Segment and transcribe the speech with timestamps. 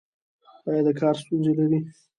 [0.67, 1.79] ایا د کار ستونزې لرئ؟